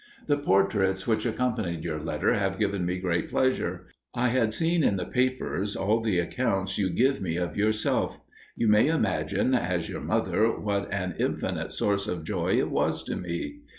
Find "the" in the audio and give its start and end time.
0.25-0.39, 4.97-5.05, 6.01-6.17